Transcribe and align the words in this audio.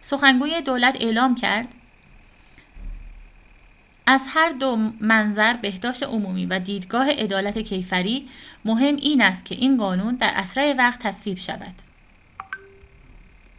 سخنگوی 0.00 0.62
دولت 0.62 0.96
اعلام 1.00 1.34
کرد 1.34 1.68
از 4.06 4.24
هر 4.28 4.48
دو 4.50 4.76
منظر 5.00 5.56
بهداشت 5.56 6.02
عمومی 6.02 6.46
و 6.46 6.58
دیدگاه 6.58 7.10
عدالت 7.10 7.58
کیفری 7.58 8.28
مهم 8.64 8.96
این 8.96 9.22
است 9.22 9.44
که 9.44 9.54
این 9.54 9.76
قانون 9.78 10.14
در 10.14 10.30
اسرع 10.34 10.74
وقت 10.78 11.00
تصویب 11.02 11.36
شود 11.38 11.74